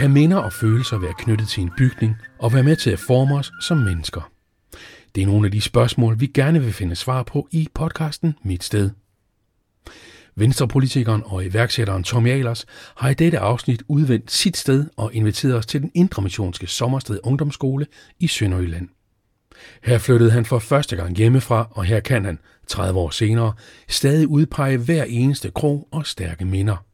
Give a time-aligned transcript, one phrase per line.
[0.00, 3.34] Kan minder og følelser være knyttet til en bygning og være med til at forme
[3.34, 4.30] os som mennesker?
[5.14, 8.64] Det er nogle af de spørgsmål, vi gerne vil finde svar på i podcasten Mit
[8.64, 8.90] Sted.
[10.36, 12.66] Venstrepolitikeren og iværksætteren Tom Ahlers
[12.96, 17.86] har i dette afsnit udvendt sit sted og inviteret os til den indremissionske sommersted ungdomsskole
[18.18, 18.88] i Sønderjylland.
[19.82, 22.38] Her flyttede han for første gang hjemmefra, og her kan han,
[22.68, 23.52] 30 år senere,
[23.88, 26.89] stadig udpege hver eneste krog og stærke minder.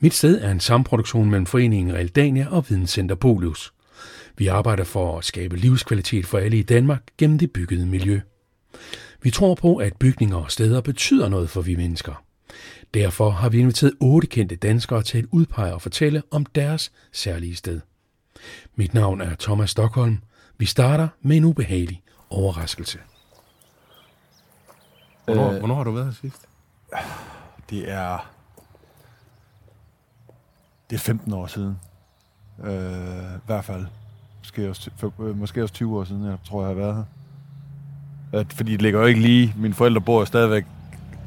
[0.00, 3.72] Mit sted er en samproduktion mellem foreningen Realdania og Videnscenter Polius.
[4.36, 8.20] Vi arbejder for at skabe livskvalitet for alle i Danmark gennem det byggede miljø.
[9.22, 12.24] Vi tror på, at bygninger og steder betyder noget for vi mennesker.
[12.94, 17.56] Derfor har vi inviteret otte kendte danskere til at udpege og fortælle om deres særlige
[17.56, 17.80] sted.
[18.76, 20.18] Mit navn er Thomas Stockholm.
[20.58, 22.98] Vi starter med en ubehagelig overraskelse.
[25.24, 26.48] Hvornår, øh, hvornår har du været her sidst?
[27.70, 28.37] Det er...
[30.90, 31.78] Det er 15 år siden.
[32.64, 33.86] Øh, I hvert fald.
[34.38, 37.04] Måske også, for, øh, måske også 20 år siden, jeg tror, jeg har været her.
[38.38, 39.54] At, fordi det ligger jo ikke lige...
[39.56, 40.66] Mine forældre bor stadigvæk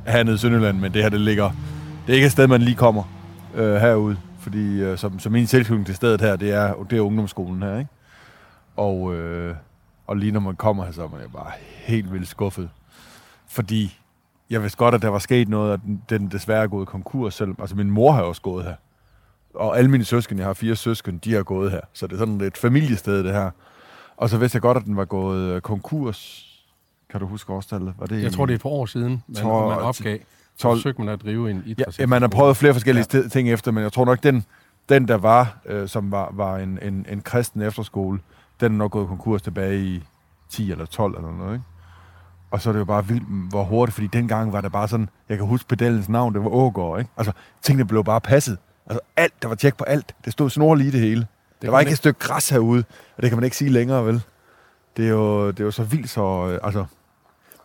[0.07, 1.51] hernede i Sønderland, men det her, det ligger...
[2.07, 3.03] Det er ikke et sted, man lige kommer
[3.55, 4.17] øh, herude.
[4.39, 7.77] Fordi øh, som, som min tilknytning til stedet her, det er, det er ungdomsskolen her,
[7.77, 7.89] ikke?
[8.75, 9.55] Og, øh,
[10.07, 11.51] og lige når man kommer her, så er man bare
[11.85, 12.69] helt vildt skuffet.
[13.47, 13.99] Fordi
[14.49, 17.33] jeg vidste godt, at der var sket noget, at den, den desværre er gået konkurs.
[17.33, 18.75] Selv, altså min mor har også gået her.
[19.53, 21.81] Og alle mine søsken, jeg har fire søsken, de har gået her.
[21.93, 23.51] Så det er sådan et familiested, det her.
[24.17, 26.47] Og så vidste jeg godt, at den var gået øh, konkurs.
[27.09, 27.93] Kan du huske årstallet?
[27.97, 30.17] Var det jeg tror, det er et par år siden, man, tror, man opgav.
[30.57, 30.79] 12.
[30.79, 31.99] Så man at drive en idræts.
[31.99, 33.27] Ja, man har prøvet flere forskellige ja.
[33.27, 34.45] ting efter, men jeg tror nok, den,
[34.89, 38.19] den der var, øh, som var, var en, en, en kristen efterskole,
[38.59, 40.03] den er nok gået konkurs tilbage i
[40.49, 41.65] 10 eller 12 eller noget, ikke?
[42.51, 45.09] Og så er det jo bare vildt, hvor hurtigt, fordi dengang var det bare sådan,
[45.29, 47.11] jeg kan huske pedellens navn, det var Ågård, ikke?
[47.17, 48.57] Altså, tingene blev bare passet.
[48.87, 50.15] Altså, alt, der var tjek på alt.
[50.25, 51.21] Det stod snorlig i det hele.
[51.21, 52.83] Det der var ikke et stykke græs herude,
[53.17, 54.21] og det kan man ikke sige længere, vel?
[54.97, 56.47] Det er jo, det er jo så vildt, så...
[56.47, 56.85] Øh, altså,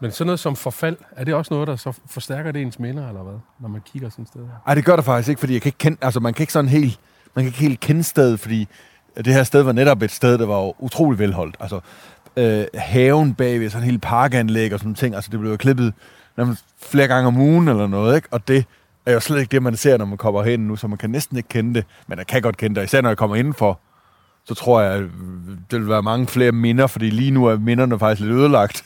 [0.01, 3.09] men sådan noget som forfald, er det også noget, der så forstærker det ens minder,
[3.09, 3.39] eller hvad?
[3.61, 4.41] Når man kigger sådan et sted?
[4.67, 6.53] Nej, det gør det faktisk ikke, fordi jeg kan ikke kende, altså man kan ikke
[6.53, 7.01] sådan helt,
[7.35, 8.69] man kan ikke helt kende stedet, fordi
[9.17, 11.57] det her sted var netop et sted, der var utrolig velholdt.
[11.61, 11.81] Altså,
[12.37, 15.95] øh, haven bagved, sådan en helt parkanlæg og sådan ting, altså det blev jo klippet
[16.83, 18.29] flere gange om ugen eller noget, ikke?
[18.31, 18.65] Og det
[19.07, 21.11] er jo slet ikke det, man ser, når man kommer hen nu, så man kan
[21.11, 23.81] næsten ikke kende det, men jeg kan godt kende det, især når jeg kommer indenfor,
[24.45, 25.03] så tror jeg, at
[25.71, 28.85] det vil være mange flere minder, fordi lige nu er minderne faktisk lidt ødelagt,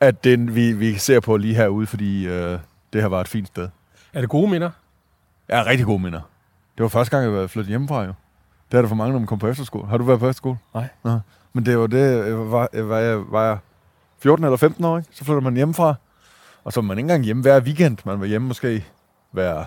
[0.00, 2.58] at den, vi, vi ser på lige herude, fordi øh,
[2.92, 3.68] det her var et fint sted.
[4.12, 4.70] Er det gode minder?
[5.48, 6.20] Ja, rigtig gode minder.
[6.76, 8.12] Det var første gang, jeg var flyttet hjemmefra jo.
[8.72, 9.86] Det er der for mange, når man kommer på efterskole.
[9.86, 10.58] Har du været på efterskole?
[10.74, 10.88] Nej.
[11.04, 11.18] Nå.
[11.52, 13.58] Men det var det, var, var, jeg, var jeg
[14.18, 15.08] 14 eller 15 år, ikke?
[15.12, 15.94] så flytter man hjemmefra.
[16.64, 17.98] Og så var man ikke engang hjemme hver weekend.
[18.04, 18.84] Man var hjemme måske
[19.32, 19.64] hver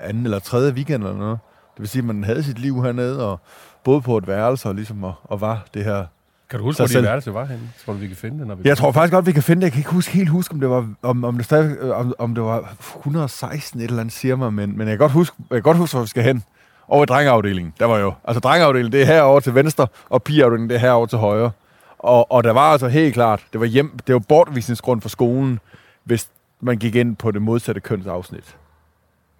[0.00, 1.38] anden eller tredje weekend eller noget.
[1.74, 3.40] Det vil sige, at man havde sit liv hernede, og
[3.84, 6.06] boede på et værelse, og ligesom og, og var det her
[6.50, 7.70] kan du huske, hvor dit værelse var henne?
[7.84, 8.46] Tror du, vi kan finde det?
[8.46, 9.64] Når vi jeg tror faktisk godt, vi kan finde det.
[9.64, 12.34] Jeg kan ikke huske, helt huske, om det var, om, om det stadig, om, om
[12.34, 15.56] det var 116 et eller andet, siger mig, men, men jeg kan godt huske, jeg
[15.56, 16.44] kan godt huske, hvor vi skal hen.
[16.88, 17.74] Over i drengeafdelingen.
[17.80, 21.06] Der var jo, altså drengeafdelingen, det er herovre til venstre, og pigeafdelingen, det er herovre
[21.06, 21.50] til højre.
[21.98, 25.60] Og, og der var altså helt klart, det var, hjem, det var bortvisningsgrund for skolen,
[26.04, 26.28] hvis
[26.60, 28.56] man gik ind på det modsatte kønsafsnit.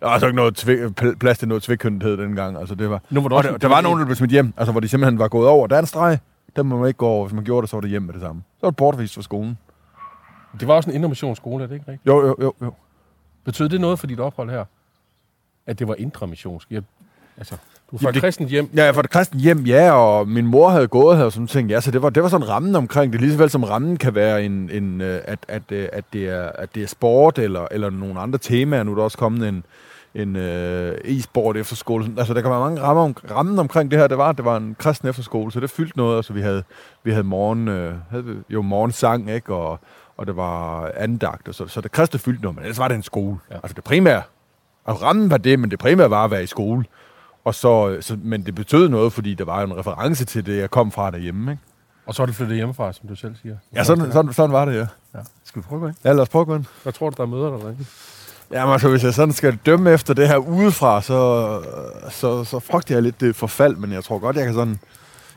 [0.05, 2.59] Der var altså ikke noget tv- plads til noget tvikkønnethed dengang.
[2.59, 4.55] Altså, det var, nu var der, også, der, der var nogen, der blev smidt hjem,
[4.57, 5.67] altså, hvor de simpelthen var gået over.
[5.67, 6.19] Der er en streg,
[6.57, 7.27] den må man ikke gå over.
[7.27, 8.43] Hvis man gjorde det, så var det hjem med det samme.
[8.55, 9.59] Så var det bortvist fra skolen.
[10.61, 12.07] Det var også en indermissionsskole, er det ikke rigtigt?
[12.07, 12.55] Jo, jo, jo.
[12.63, 12.73] jo.
[13.45, 14.65] Betød det noget for dit ophold her?
[15.67, 16.71] At det var intramissionsk?
[16.71, 16.83] Jeg,
[17.39, 17.57] altså,
[17.91, 18.71] du var fra kristent hjem?
[18.77, 21.47] Ja, jeg var fra kristent hjem, ja, og min mor havde gået her og sådan
[21.47, 21.71] ting.
[21.71, 23.21] Ja, så det var, det var sådan rammen omkring det.
[23.21, 26.29] Lige så vel som rammen kan være, en, en, øh, at, at, øh, at, det
[26.29, 28.83] er, at det er sport eller, eller nogle andre temaer.
[28.83, 29.65] Nu er der også kommet en,
[30.15, 32.15] en øh, e-sport efterskole.
[32.19, 34.07] Altså, der kan være mange rammer om, rammen omkring det her.
[34.07, 36.17] Det var, det var en kristen efterskole, så det fyldte noget.
[36.17, 36.63] Altså, vi havde,
[37.05, 39.55] vi havde morgen, øh, havde vi, jo morgensang, ikke?
[39.55, 39.81] Og,
[40.17, 42.95] og det var andagt, og så, så det kristne fyldte noget, men ellers var det
[42.95, 43.37] en skole.
[43.51, 43.55] Ja.
[43.55, 44.23] Altså, det primære,
[44.87, 46.85] altså rammen var det, men det primære var at være i skole.
[47.45, 50.71] Og så, så, men det betød noget, fordi der var en reference til det, jeg
[50.71, 51.63] kom fra derhjemme, ikke?
[52.07, 53.57] Og så er det flyttet hjemmefra, som du selv siger.
[53.75, 54.87] Ja, sådan, sådan, sådan var det, ja.
[55.15, 55.19] ja.
[55.45, 55.97] Skal vi prøve at gå ind?
[56.05, 56.65] Ja, lad os prøve at gå ind.
[56.83, 57.85] Hvad tror du, der møder dig derinde?
[58.55, 61.61] Jamen altså, hvis jeg sådan skal dømme efter det her udefra, så,
[62.11, 64.79] så, så frygter jeg lidt det forfald, men jeg tror godt, jeg kan sådan...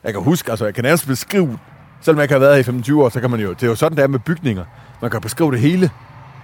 [0.03, 1.59] Jeg kan huske, altså jeg kan nærmest beskrive,
[2.01, 3.49] selvom jeg ikke har været her i 25 år, så kan man jo...
[3.49, 4.65] Det er jo sådan, det er med bygninger.
[5.01, 5.89] Man kan beskrive det hele,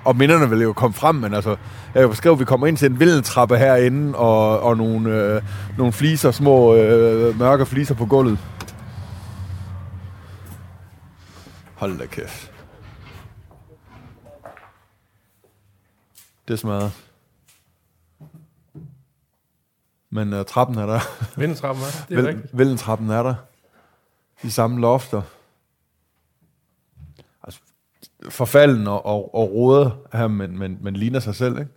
[0.06, 1.56] og minderne vil jo komme frem, men altså,
[1.94, 5.42] jeg kan beskrive, at vi kommer ind til en vildentrappe herinde, og, og nogle, øh,
[5.78, 8.40] nogle fliser, små øh, mørke fliser på gulvet.
[11.76, 12.53] Hold da kæft.
[16.48, 16.92] Det smadret.
[20.10, 21.00] Men uh, trappen er der.
[21.40, 22.06] Vindetrappen, hva'?
[22.10, 22.58] det er Vel, rigtigt.
[22.58, 23.36] Vældentrappen er der.
[24.44, 25.22] De samme lofter.
[27.44, 27.60] Altså,
[28.30, 31.72] forfalden og, og, og rodet her, men, men, men ligner sig selv, ikke?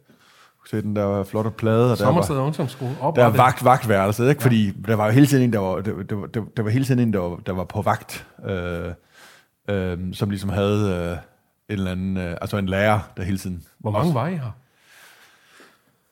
[0.71, 2.91] Se den der flotte plade, og der var, Sommersted Ungdomsskole.
[2.91, 3.39] der er Oprettet.
[3.39, 4.43] vagt, vagtværelset, ikke?
[4.43, 6.85] Fordi der var jo hele tiden en, der var, der, der, der, der var hele
[6.85, 8.93] tiden en, der var, der var på vagt, øh,
[9.69, 11.17] øh, som ligesom havde øh,
[11.69, 13.65] en eller anden, øh, altså en lærer, der hele tiden...
[13.79, 14.51] Hvor mange var I her?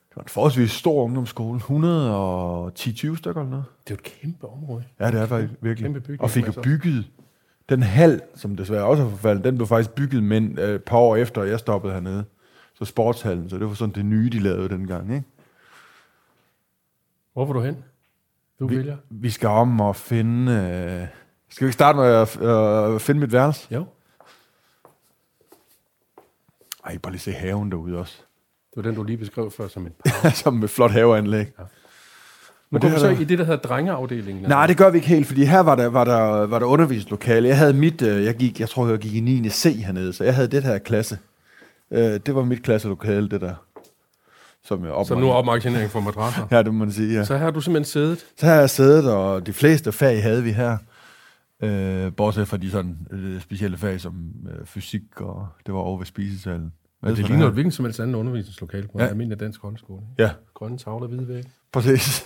[0.09, 3.65] Det var en forholdsvis stor ungdomsskole, 110-20 stykker eller noget.
[3.87, 4.83] Det er jo et kæmpe område.
[4.99, 5.85] Ja, det er faktisk virkelig.
[5.85, 6.61] Kæmpe bygning, og fik jo altså.
[6.61, 7.05] bygget
[7.69, 10.97] den hal, som desværre også er forfaldet, den blev faktisk bygget men, øh, et par
[10.97, 12.25] år efter, jeg stoppede hernede.
[12.73, 15.13] Så sportshallen, så det var sådan det nye, de lavede dengang.
[15.13, 15.25] Ikke?
[17.33, 17.83] Hvor vil du hen?
[18.59, 18.97] Du Vi, vælger.
[19.09, 20.51] vi skal om og finde...
[20.51, 21.07] Øh,
[21.49, 23.67] skal vi ikke starte med at øh, finde mit værelse?
[23.71, 23.85] Jo.
[26.85, 28.13] Ej, bare lige se haven derude også.
[28.75, 29.91] Det var den, du lige beskrev før som et
[30.21, 30.29] par.
[30.29, 31.45] som et flot haveanlæg.
[31.57, 31.63] Nu
[32.71, 34.43] Men går vi så der- i det, der hedder drengeafdelingen.
[34.49, 37.47] Nej, det gør vi ikke helt, fordi her var der, var der, var der undervisningslokale.
[37.47, 39.49] Jeg havde mit, øh, jeg gik, jeg tror, jeg gik i 9.
[39.49, 41.17] C hernede, så jeg havde det her klasse.
[41.91, 43.53] Øh, det var mit klasselokale, det der.
[44.63, 45.21] Som jeg Så opmåtte.
[45.21, 46.47] nu er opmagasinering for madrasser.
[46.51, 47.23] Ja, det må man sige, ja.
[47.25, 48.25] Så her har du simpelthen siddet.
[48.37, 50.77] Så har jeg siddet, og de fleste fag havde vi her.
[51.65, 55.97] Øh, bortset fra de sådan øh, specielle fag som øh, fysik, og det var over
[55.97, 56.73] ved spisesalen.
[57.01, 59.03] Men det var ligner et hvilken som helst andet undervisningslokale på Ja.
[59.03, 60.23] en almindelig dansk ikke?
[60.23, 61.49] Ja, Grønne tavler, hvide vægge.
[61.71, 62.25] præcis.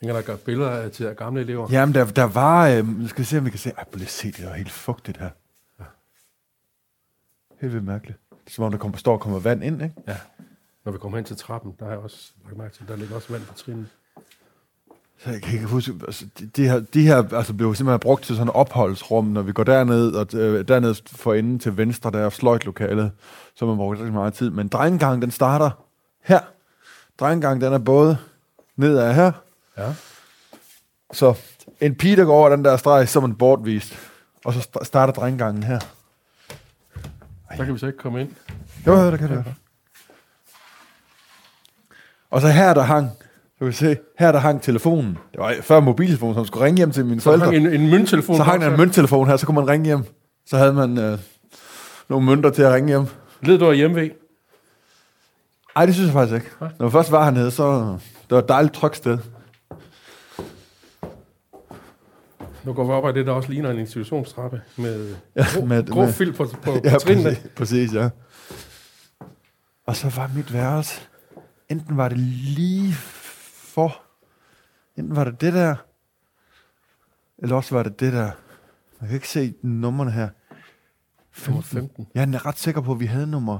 [0.00, 1.68] Hænger der gør billeder af til gamle elever?
[1.70, 2.68] Jamen, der, der var...
[2.68, 3.70] Øh, nu skal vi se, om vi kan se...
[3.70, 5.30] Ej, prøv lige se, det er jo helt fugtigt her.
[7.60, 8.18] Helt vildt mærkeligt.
[8.30, 9.94] Det er som om, der kommer, står og kommer vand ind, ikke?
[10.08, 10.16] Ja.
[10.84, 13.14] Når vi kommer hen til trappen, der har jeg også lagt mærke til, der ligger
[13.16, 13.86] også vand på trinene.
[15.24, 18.24] Så jeg kan ikke huske, altså, de, de, her, de her altså, blev simpelthen brugt
[18.24, 22.10] til sådan et opholdsrum, når vi går derned, og øh, derned for enden til venstre,
[22.10, 23.12] der er fløjtlokalet,
[23.54, 24.50] så man brugt rigtig meget tid.
[24.50, 25.70] Men drengegang, den starter
[26.24, 26.40] her.
[27.20, 28.18] Drengegang, den er både
[28.76, 29.32] ned ad her,
[29.78, 29.94] Ja.
[31.12, 31.34] så
[31.80, 33.98] en pige, der går over den der streg, så er man bortvist.
[34.44, 35.78] Og så st- starter drengegangen her.
[37.56, 38.30] Der kan vi så ikke komme ind.
[38.86, 39.44] Jo, jo, der kan det.
[42.30, 43.10] Og så her, der hang,
[43.58, 45.18] så kan vi se, her der hang telefonen.
[45.32, 47.44] Det var før mobiltelefonen, som skulle ringe hjem til mine Så forældre.
[47.46, 48.36] hang en, en mønttelefon.
[48.36, 50.04] Så hang der en mønttelefon her, så kunne man ringe hjem.
[50.46, 51.18] Så havde man øh,
[52.08, 53.06] nogle mønter til at ringe hjem.
[53.42, 54.10] Led du af hjemve?
[55.76, 56.46] Ej, det synes jeg faktisk ikke.
[56.60, 57.80] Når man først var hernede, så
[58.22, 59.18] det var et dejligt trygt sted.
[62.64, 65.86] Nu går vi op ad det, der også ligner en institutionstrappe med Ja, grå, med-
[65.86, 67.24] grå med- fil på, på, på Ja, trinene.
[67.30, 68.08] præcis, præcis, ja.
[69.86, 71.00] Og så var mit værelse,
[71.68, 72.94] enten var det lige
[73.68, 74.02] for,
[74.96, 75.76] enten var det det der,
[77.38, 78.30] eller også var det det der.
[79.00, 80.28] Jeg kan ikke se nummerne her.
[81.46, 82.06] Nummer 15.
[82.14, 83.58] Jeg er ret sikker på, at vi havde nummer.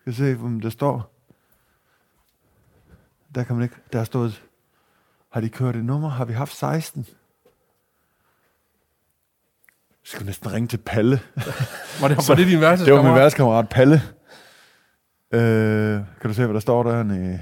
[0.00, 1.14] Skal vi se, om der står.
[3.34, 3.76] Der kan man ikke.
[3.92, 4.44] Der er stået.
[5.30, 6.08] Har de kørt et nummer?
[6.08, 7.06] Har vi haft 16?
[7.08, 7.14] Jeg
[10.02, 11.20] skal næsten ringe til Palle.
[12.00, 12.84] Var det, var det din værelse?
[12.84, 14.02] Det var min værtskammerat Palle.
[15.30, 17.02] Øh, kan du se, hvad der står der?
[17.02, 17.40] Nej.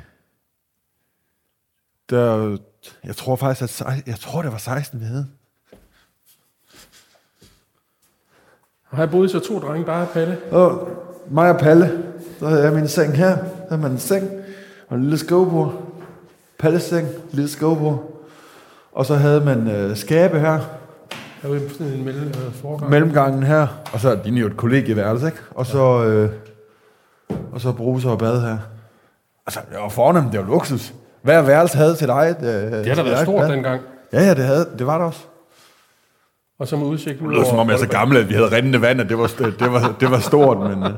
[2.12, 2.56] Der,
[3.04, 5.26] jeg tror faktisk, at jeg tror, det var 16, vi havde.
[8.90, 10.38] Har jeg boet så to drenge, bare Palle?
[10.50, 10.88] Og
[11.30, 12.02] mig og Palle,
[12.40, 13.36] der havde jeg min seng her.
[13.36, 14.30] Der har man en seng
[14.88, 15.82] og en lille skrivebord.
[16.58, 18.08] Palles seng, lille skrivebord.
[18.92, 20.60] Og så havde man øh, skabe her,
[21.42, 22.90] Jeg var sådan en mellem, øh, forgang.
[22.90, 23.66] mellemgangen her.
[23.92, 25.38] Og så er det jo et kollegieværelse, ikke?
[25.50, 26.30] Og så, øh,
[27.52, 28.58] og så bruser og bad her.
[29.46, 30.94] Altså, det var fornemt, det var luksus.
[31.22, 32.36] Hver værelse havde til dig.
[32.40, 33.82] Øh, Det har da været stort dengang.
[34.12, 35.26] Ja, ja, det, havde, det var det også.
[36.58, 38.34] Og så med udsigt ud Det lød som om, jeg er så gammel, at vi
[38.34, 40.82] havde rindende vand, og det var, det var, det var stort, men...
[40.82, 40.90] Øh.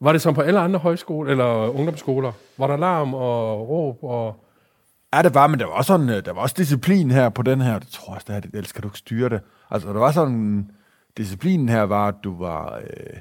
[0.00, 2.32] Var det som på alle andre højskoler eller ungdomsskoler?
[2.58, 4.36] Var der larm og råb og...
[5.14, 7.42] Ja, det var, men der var også, sådan, øh, der var også disciplin her på
[7.42, 7.78] den her.
[7.78, 9.40] Det tror jeg det er, ellers kan du ikke styre det.
[9.70, 10.70] Altså, der var sådan...
[11.16, 12.76] Disciplinen her var, at du var...
[12.76, 13.20] Øh,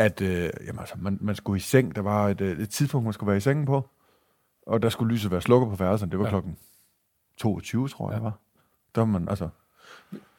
[0.00, 1.96] at øh, jamen, altså, man, man skulle i seng.
[1.96, 3.88] Der var et, øh, et tidspunkt, man skulle være i sengen på.
[4.66, 6.10] Og der skulle lyset være slukket på værelsen.
[6.10, 6.30] Det var Ja.
[6.30, 6.58] klokken
[7.36, 8.22] 22, tror jeg, ja.
[8.22, 8.38] var.
[8.94, 9.48] Der var man, altså...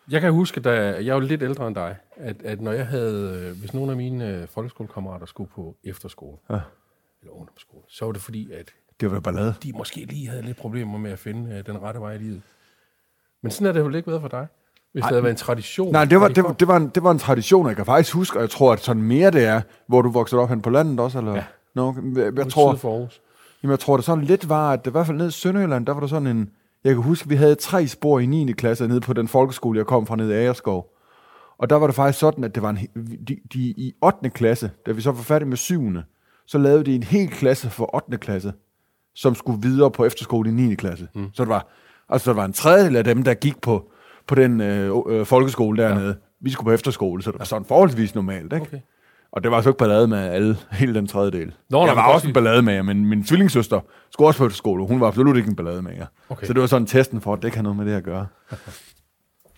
[0.09, 2.87] Jeg kan huske, da jeg er jo lidt ældre end dig, at, at når jeg
[2.87, 6.59] havde, øh, hvis nogle af mine øh, folkeskolekammerater skulle på efterskole, Ja.
[7.21, 9.53] eller ungdomsskole, så var det fordi, at Det var ballade.
[9.63, 12.41] de måske lige havde lidt problemer med at finde den rette vej i livet.
[13.41, 14.47] Men sådan har det jo ikke været for dig,
[14.93, 15.91] hvis Ej, det havde været en tradition.
[15.91, 18.15] Nej, det var, det, var, det, var en, det var en tradition, jeg kan faktisk
[18.15, 20.69] huske, og jeg tror, at sådan mere det er, hvor du voksede op hen på
[20.69, 21.35] landet også, eller?
[21.35, 21.43] Ja.
[21.75, 23.21] No, jeg, jeg, tror, for Aarhus.
[23.63, 25.85] Jamen, jeg tror, det sådan lidt var, at det, i hvert fald nede i Sønderjylland,
[25.85, 26.49] der var der sådan en...
[26.83, 28.51] Jeg kan huske, at vi havde tre spor i 9.
[28.51, 30.87] klasse nede på den folkeskole, jeg kom fra nede i Agerskov.
[31.57, 32.77] Og der var det faktisk sådan, at det var en,
[33.27, 34.29] de, de, i 8.
[34.29, 35.93] klasse, da vi så var færdige med 7.
[36.47, 38.17] så lavede de en hel klasse for 8.
[38.17, 38.53] klasse,
[39.15, 40.75] som skulle videre på efterskole i 9.
[40.75, 41.07] klasse.
[41.15, 41.29] Mm.
[41.33, 41.67] Så det var,
[42.09, 43.90] altså der var en tredjedel af dem, der gik på,
[44.31, 46.07] på den øh, øh, folkeskole dernede.
[46.07, 46.13] Ja.
[46.41, 48.65] Vi skulle på efterskole, så det var sådan forholdsvis normalt, ikke?
[48.65, 48.79] Okay.
[49.31, 51.53] Og det var så ikke ballade med alle, hele den tredjedel.
[51.69, 53.79] Nå, jeg var også en ballade med, men min tvillingssøster
[54.11, 54.87] skulle også på efterskole.
[54.87, 55.91] Hun var absolut ikke en ballade med.
[56.29, 56.47] Okay.
[56.47, 58.27] Så det var sådan testen for, at det har noget med det at gøre.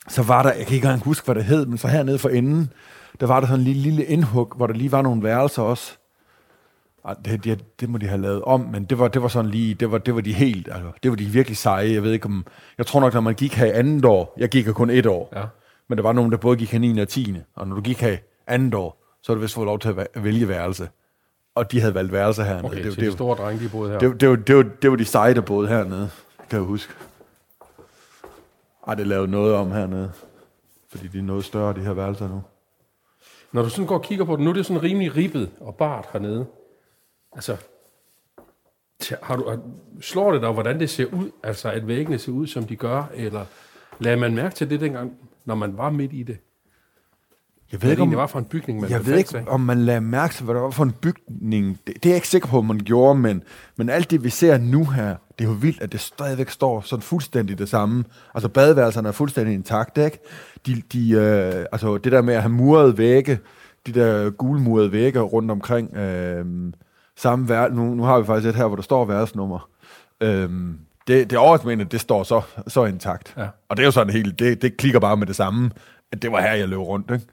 [0.07, 2.29] så var der, jeg kan ikke engang huske, hvad det hed, men så hernede for
[2.29, 2.71] enden,
[3.19, 5.97] der var der sådan en lille, lille indhug, hvor der lige var nogle værelser også.
[7.05, 9.51] Ej, det, det, det må de have lavet om, men det var, det var sådan
[9.51, 11.93] lige, det var, det var de helt, altså, det var de virkelig seje.
[11.93, 12.45] Jeg ved ikke om,
[12.77, 15.05] jeg tror nok, når man gik her i andet år, jeg gik her kun et
[15.05, 15.43] år, Ja.
[15.87, 16.99] men der var nogen, der både gik her 9.
[17.01, 17.35] og 10.
[17.55, 18.17] Og når du gik her i
[18.47, 20.89] andet år, så var du vist fået lov til at vælge værelse.
[21.55, 22.65] Og de havde valgt værelse hernede.
[22.65, 23.99] Okay, det, det, det, de det, store drenge, de boede her.
[23.99, 26.09] det, det, var, det, var, det var de seje, der boede hernede,
[26.49, 26.93] kan jeg huske.
[28.87, 30.11] Ej, det lavede noget om hernede.
[30.91, 32.41] Fordi de er noget større, de her værelser nu.
[33.51, 35.75] Når du sådan går og kigger på det, nu er det sådan rimelig ribbet og
[35.75, 36.45] bart hernede.
[37.35, 37.57] Altså,
[39.23, 39.59] har du, har,
[40.01, 41.31] slår det dig, hvordan det ser ud?
[41.43, 43.03] Altså, at væggene ser ud, som de gør?
[43.13, 43.45] Eller
[43.99, 45.13] lader man mærke til det dengang,
[45.45, 46.37] når man var midt i det?
[47.71, 49.47] Jeg ved det ikke, om, egentlig var for en bygning, man jeg ved ikke, sig
[49.47, 51.79] om man lader mærke til, hvad det var for en bygning.
[51.87, 53.43] Det, det er jeg ikke sikker på, om man gjorde, men,
[53.75, 56.81] men alt det, vi ser nu her, det er jo vildt, at det stadigvæk står
[56.81, 58.03] sådan fuldstændig det samme.
[58.33, 60.19] Altså badeværelserne er fuldstændig intakt, ikke?
[60.65, 63.39] De, de, øh, altså det der med at have murede vægge,
[63.87, 66.45] de der gulmurede vægge rundt omkring, øh,
[67.17, 69.69] samme vær, nu, nu har vi faktisk et her, hvor der står værelsesnummer.
[70.21, 70.49] Øh,
[71.07, 73.33] det, det overrasker at det står så, så intakt.
[73.37, 73.47] Ja.
[73.69, 75.71] Og det er jo sådan helt, det, det klikker bare med det samme,
[76.11, 77.25] at det var her, jeg løb rundt, ikke?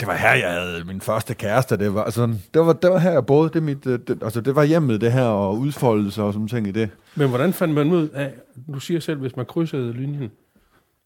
[0.00, 1.76] Det var her, jeg havde min første kæreste.
[1.76, 3.50] Det var, altså, det var, det var her, jeg boede.
[3.50, 6.66] Det, mit, øh, det, altså, det var hjemmet, det her, og udfoldelse og sådan ting
[6.66, 6.90] i det.
[7.14, 8.34] Men hvordan fandt man ud af,
[8.74, 10.30] du siger selv, hvis man krydsede linjen,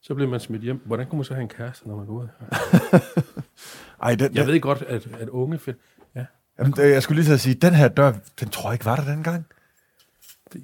[0.01, 0.81] så blev man smidt hjem.
[0.85, 2.27] Hvordan kunne man så have en kæreste, når man går ud?
[4.03, 5.59] Ej, den, Jeg ved godt, at, at unge...
[5.59, 5.75] Find,
[6.59, 9.05] jamen, jeg skulle lige så sige, den her dør, den tror jeg ikke var der
[9.05, 9.45] dengang.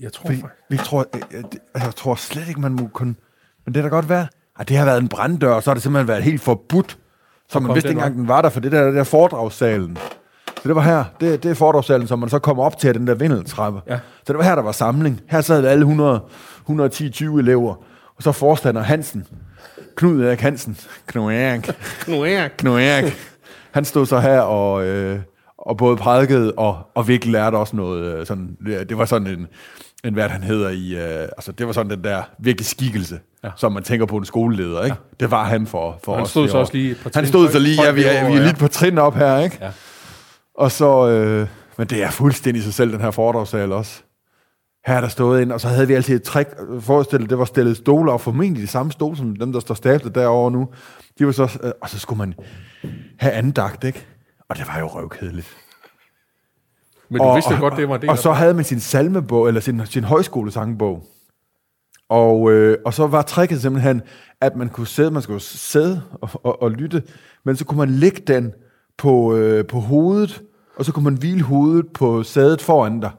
[0.01, 0.63] jeg tror Fordi, faktisk...
[0.69, 1.43] vi tror, jeg, jeg,
[1.83, 3.15] jeg tror slet ikke, man må kunne...
[3.65, 4.27] Men det kan da godt være.
[4.59, 6.97] Ej, det har været en branddør, og så har det simpelthen været helt forbudt.
[7.49, 9.97] Så man kom vidste ikke engang, den var der, for det der, det der foredragssalen.
[10.47, 11.03] Så det var her.
[11.19, 13.81] Det, det er foredragssalen, som man så kommer op til af den der vindeltrappe.
[13.87, 13.99] Ja.
[14.25, 15.21] Så det var her, der var samling.
[15.29, 16.21] Her sad alle 100,
[16.69, 17.75] 110-20 elever.
[18.15, 19.27] Og så forstander Hansen.
[19.95, 20.77] Knud Erik Hansen.
[21.07, 21.69] Knud Erik.
[22.07, 22.51] Nu er jeg...
[22.57, 23.17] Knud Erik.
[23.71, 25.19] Han stod så her og, øh,
[25.69, 28.19] og både prædikede og, og virkelig lærte også noget.
[28.19, 28.57] Øh, sådan,
[28.89, 29.47] det, var sådan en,
[30.03, 30.95] en hvad han hedder i...
[30.95, 33.49] Øh, altså, det var sådan den der virkelig skikkelse, Ja.
[33.55, 34.97] som man tænker på en skoleleder, ikke?
[35.11, 35.15] Ja.
[35.25, 36.29] Det var han for, for han os.
[36.29, 37.83] stod så også lige par Han stod så lige...
[37.83, 39.57] Ja, vi er, vi er lidt på trin op her, ikke?
[39.61, 39.71] Ja.
[40.57, 41.09] Og så...
[41.09, 41.47] Øh,
[41.77, 44.01] men det er fuldstændig sig selv, den her foredragssal også.
[44.85, 46.47] Her er der stået ind, og så havde vi altid et træk
[46.79, 50.15] forestillet, det var stillet stole, og formentlig de samme stole, som dem, der står stablet
[50.15, 50.67] derovre nu.
[51.19, 52.33] De var så, øh, og så skulle man
[53.19, 54.05] have andagt, ikke?
[54.49, 55.57] Og det var jo røvkedeligt.
[57.09, 58.09] Men du vidste jo godt, det var det.
[58.09, 61.03] Og så havde man sin salmebog, eller sin, sin højskolesangbog.
[62.09, 64.01] Og, øh, og så var tricket simpelthen,
[64.41, 67.03] at man kunne sidde, man skulle sidde og, og, og lytte,
[67.45, 68.53] men så kunne man lægge den
[68.97, 70.41] på, øh, på hovedet,
[70.77, 73.11] og så kunne man hvile hovedet på sædet foran dig.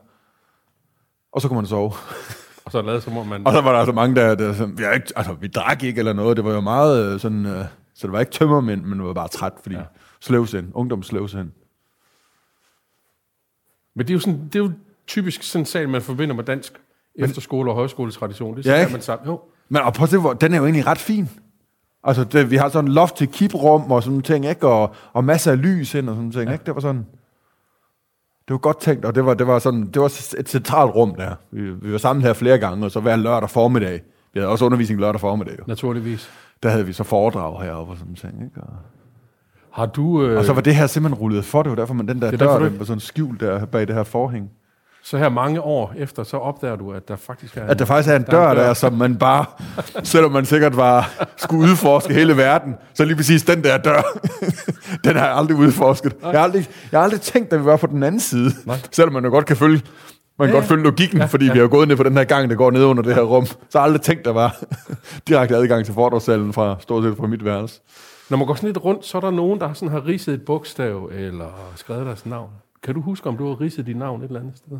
[1.33, 1.93] Og så kunne man sove.
[2.65, 3.47] Og så lavede som om man...
[3.47, 5.83] Og så var der altså mange, der, der sådan, vi, har ikke, altså, vi drak
[5.83, 6.37] ikke eller noget.
[6.37, 9.13] Det var jo meget øh, sådan, øh, så det var ikke tømmermænd, men det var
[9.13, 9.83] bare træt, fordi ja.
[10.21, 11.51] Sløvsind, ungdomssløvsind.
[13.95, 14.73] Men det er jo, sådan, det er jo
[15.07, 16.73] typisk sådan en sal, man forbinder med dansk
[17.15, 18.57] efterskole- og højskoletradition.
[18.57, 18.93] Det er ja, ikke?
[18.93, 19.27] man sammen.
[19.29, 19.41] Jo.
[19.69, 21.29] Men og prøv at se, hvor- den er jo egentlig ret fin.
[22.05, 24.67] Altså, det, vi har sådan loft til kiprum og sådan nogle ting, ikke?
[24.67, 26.53] Og, og masser af lys ind og sådan nogle ting, ja.
[26.53, 26.65] ikke?
[26.65, 27.07] Det var sådan...
[28.49, 30.07] Det var godt tænkt, og det var, det var, sådan, det var
[30.39, 31.35] et centralt rum der.
[31.51, 34.03] Vi, vi var sammen her flere gange, og så hver lørdag formiddag.
[34.33, 35.59] Vi havde også undervisning lørdag formiddag.
[35.59, 35.65] Jo.
[35.67, 36.31] Naturligvis.
[36.63, 38.61] Der havde vi så foredrag heroppe og sådan ting, ikke?
[38.61, 38.73] Og,
[39.73, 40.23] Har du...
[40.25, 42.31] Øh, og så var det her simpelthen rullet for, det var derfor, man den der
[42.31, 44.51] Det er dør, den var sådan skjult der bag det her forhæng.
[45.05, 47.67] så her mange år efter, så opdager du, at der faktisk er...
[47.67, 48.65] At der faktisk er en Der er dør en dør.
[48.67, 49.45] der, som man bare,
[50.03, 54.03] selvom man sikkert var, skulle udforske hele verden, så lige præcis den der dør,
[55.05, 56.13] den har jeg aldrig udforsket.
[56.23, 58.77] Jeg har aldrig, jeg har aldrig tænkt, at vi var på den anden side, Nej.
[58.93, 59.81] selvom man jo godt kan følge,
[60.39, 61.53] man kan Ja, godt følge logikken, Ja, fordi ja.
[61.53, 63.47] vi har gået ned på den her gang, der går ned under det her rum.
[63.47, 64.57] Så har jeg aldrig tænkt, der var
[65.29, 67.81] direkte adgang til foredragssalen fra stort set fra mit værelse.
[68.31, 70.45] Når man går sådan lidt rundt, så er der nogen, der sådan har ridset et
[70.45, 72.51] bogstav, eller skrevet deres navn.
[72.83, 74.79] Kan du huske, om du har ridset dit navn et eller andet sted?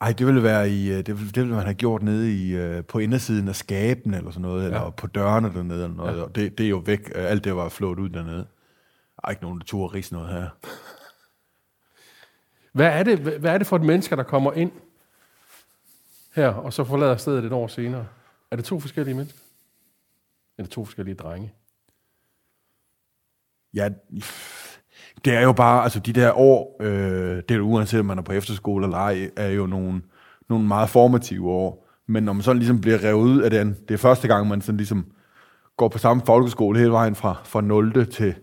[0.00, 2.54] Ej, det ville være i, øh, det ville, det ville man have gjort nede i,
[2.54, 6.16] øh, på indersiden af skaben eller sådan noget, eller på dørene dernede eller noget.
[6.16, 6.40] Ja.
[6.40, 7.12] Det, det er jo væk.
[7.14, 8.46] Øh, Alt det var flået ud dernede.
[9.16, 10.48] Der er ikke nogen, der turde rise noget her.
[12.72, 14.72] Hvad er, det, hvad er det for et menneske, der kommer ind
[16.34, 18.06] her, og så forlader stedet et år senere?
[18.50, 19.41] Er det to forskellige mennesker?
[20.58, 21.54] Eller to forskellige drenge?
[23.74, 23.88] Ja,
[25.24, 28.18] Det er jo bare, altså de der år, øh, det er jo uanset om man
[28.18, 30.02] er på efterskole eller ej, er jo nogle,
[30.48, 31.88] nogle meget formative år.
[32.08, 34.60] Men når man sådan ligesom bliver revet ud af den, det er første gang, man
[34.60, 35.06] sådan ligesom
[35.76, 38.06] går på samme folkeskole hele vejen fra, fra 0.
[38.06, 38.34] til,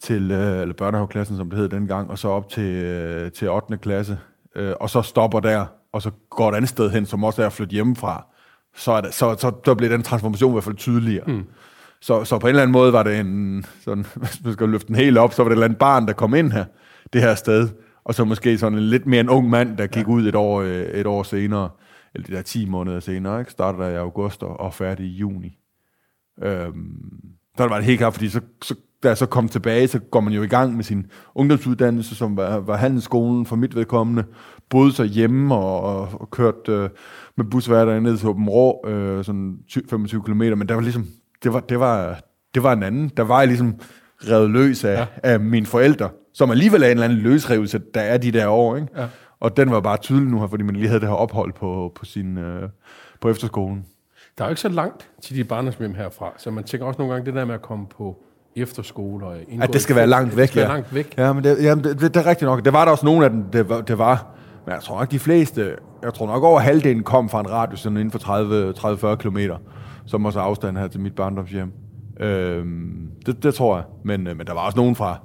[0.00, 3.78] til øh, eller børnehaveklassen, som det hed dengang, og så op til, øh, til 8.
[3.78, 4.18] klasse,
[4.56, 7.46] øh, og så stopper der, og så går et andet sted hen, som også er
[7.46, 8.26] at flytte hjemmefra,
[8.76, 11.24] så, er det, så, så der bliver den transformation i hvert fald tydeligere.
[11.26, 11.44] Mm.
[12.00, 14.88] Så, så på en eller anden måde var det en, sådan, hvis man skal løfte
[14.88, 16.64] den helt op, så var det et eller andet barn, der kom ind her,
[17.12, 17.68] det her sted,
[18.04, 20.12] og så måske sådan en lidt mere en ung mand, der gik ja.
[20.12, 21.70] ud et år, øh, et år senere,
[22.14, 23.52] eller de der 10 måneder senere, ikke?
[23.52, 25.58] startede der i august og, og færdig i juni.
[26.42, 27.10] Øhm,
[27.58, 30.20] der var det helt klart, fordi så, så, da jeg så kom tilbage, så går
[30.20, 34.24] man jo i gang med sin ungdomsuddannelse, som var, var handelsskolen for mit vedkommende,
[34.70, 36.88] boede så hjemme og, og, og kørte øh,
[37.36, 39.58] med bus hver dag ned til Åben Rå, øh, sådan
[39.90, 41.06] 25 km, men der var ligesom,
[41.42, 42.20] det var, det var,
[42.54, 43.10] det var en anden.
[43.16, 43.74] Der var jeg ligesom
[44.28, 45.06] revet løs af, ja.
[45.22, 48.76] af mine forældre, som alligevel er en eller anden løsrevelse, der er de der år,
[48.76, 48.88] ikke?
[48.96, 49.06] Ja.
[49.40, 51.92] Og den var bare tydelig nu her, fordi man lige havde det her ophold på,
[51.94, 52.68] på, sin, øh,
[53.20, 53.84] på efterskolen.
[54.38, 57.14] Der er jo ikke så langt til de barndomshjem herfra, så man tænker også nogle
[57.14, 58.22] gange det der med at komme på
[58.56, 60.68] efterskole og indgå At det skal være langt væk, det skal ja.
[60.68, 61.14] langt væk.
[61.18, 62.64] Ja, men det, jamen, det, det, det er rigtigt nok.
[62.64, 64.34] Det var der også nogle af dem, det var, det var.
[64.70, 67.80] Men jeg tror nok, de fleste, jeg tror nok over halvdelen kom fra en radius
[67.80, 69.38] sådan inden for 30-40 km,
[70.06, 71.72] som også afstand her til mit barndomshjem.
[72.20, 73.84] Øhm, det, det tror jeg.
[74.04, 75.18] Men, øh, men der var også nogen fra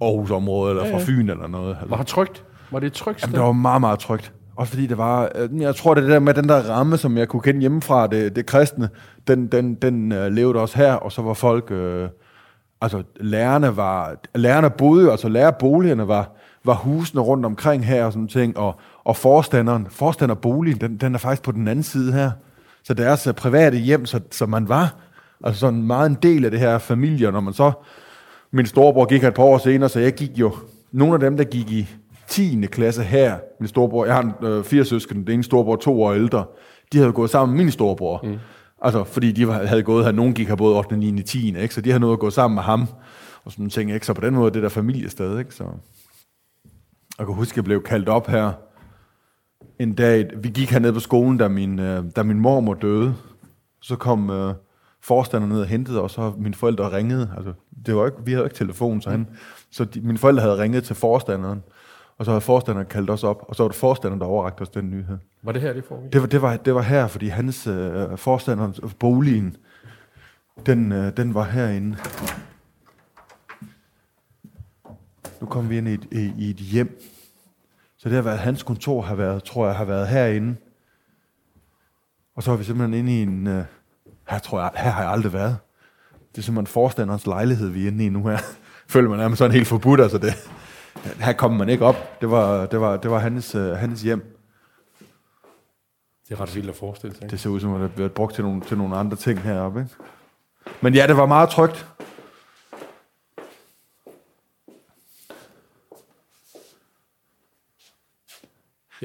[0.00, 0.96] Aarhus-området, eller ja, ja.
[0.96, 1.76] fra Fyn eller noget.
[1.86, 2.44] Var det trygt?
[2.70, 4.32] Var det trygt Jamen, det var meget, meget trygt.
[4.56, 7.28] Også fordi det var, øh, jeg tror det der med den der ramme, som jeg
[7.28, 8.88] kunne kende hjemmefra, det, det kristne,
[9.26, 12.08] den, den, den uh, levede også her, og så var folk, uh,
[12.80, 18.28] altså lærerne var, lærerne boede, altså lærerboligerne var, var husene rundt omkring her og sådan
[18.28, 22.30] ting, og, og forstanderen, forstanderboligen, den, den er faktisk på den anden side her.
[22.82, 24.94] Så deres uh, private hjem, så, så man var
[25.44, 27.72] altså sådan meget en del af det her familie, når man så,
[28.50, 30.54] min storebror gik her et par år senere, så jeg gik jo,
[30.92, 31.88] nogle af dem, der gik i
[32.28, 32.66] 10.
[32.70, 36.44] klasse her, min storebror, jeg har øh, fire søskende, det ene storebror to år ældre,
[36.92, 38.20] de havde gået sammen med min storebror.
[38.24, 38.38] Mm.
[38.82, 41.74] Altså, fordi de havde gået her, nogen gik her både 8., 9., 10., ikke?
[41.74, 42.88] så de havde noget at gå sammen med ham.
[43.44, 44.06] Og sådan ting, ikke?
[44.06, 45.54] Så på den måde, det der familiested, ikke?
[45.54, 45.64] Så
[47.18, 48.52] jeg kan huske, at jeg blev kaldt op her
[49.78, 50.30] en dag.
[50.36, 53.14] Vi gik hernede på skolen, da min, øh, da min mormor døde.
[53.80, 54.54] Så kom øh,
[55.00, 57.30] forstanderen ned og hentede os, og mine forældre ringede.
[57.36, 57.52] Altså,
[57.86, 59.36] det var ikke, vi havde ikke telefon, så, han, mm.
[59.70, 61.62] så de, mine forældre havde ringet til forstanderen.
[62.18, 64.68] Og så havde forstanderen kaldt os op, og så var det forstanderen, der overrakte os
[64.68, 65.18] den nyhed.
[65.42, 66.12] Var det her, det foregik?
[66.12, 69.56] Det var, det var, det var her, fordi hans øh, forstanderens boligen,
[70.66, 71.96] den, øh, den var herinde.
[75.44, 77.00] Nu kom vi ind i et, i, et hjem.
[77.96, 80.56] Så det har været, hans kontor har været, tror jeg, har været herinde.
[82.36, 83.46] Og så er vi simpelthen inde i en...
[83.46, 83.64] Øh,
[84.28, 85.56] her, tror jeg, her har jeg aldrig været.
[86.32, 88.38] Det er simpelthen forstanderens lejlighed, vi er inde i nu her.
[88.92, 90.34] Føler man nærmest sådan helt forbudt, altså det
[91.20, 92.20] her kom man ikke op.
[92.20, 94.38] Det var, det var, det var hans, uh, hans hjem.
[96.28, 97.30] Det er ret vildt at forestille sig.
[97.30, 99.80] Det ser ud som, at det været brugt til nogle, til nogle andre ting heroppe.
[99.80, 99.92] Ikke?
[100.80, 101.86] Men ja, det var meget trygt.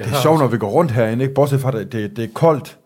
[0.04, 1.34] Det er sjovt, når vi går rundt herinde, ikke?
[1.34, 2.78] bortset fra, at det, det er koldt,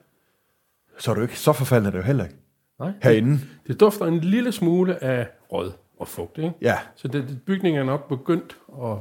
[0.99, 2.37] så er det jo ikke så forfaldende, det jo heller ikke.
[2.79, 3.31] Nej, herinde.
[3.31, 6.39] Det, det dufter en lille smule af rød og fugt.
[6.39, 6.53] Ikke?
[6.61, 6.79] Ja.
[6.97, 8.97] Så det, bygningen er nok begyndt at,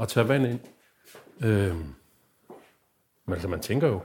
[0.00, 0.60] at tage vand ind.
[1.44, 1.94] Øhm,
[3.26, 4.00] men altså, man tænker jo,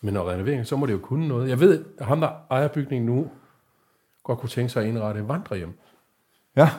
[0.00, 1.48] men når renovering, så må det jo kunne noget.
[1.48, 3.30] Jeg ved, at ham, der ejer bygningen nu,
[4.24, 5.78] godt kunne tænke sig at indrette et vandrehjem.
[6.56, 6.70] Ja.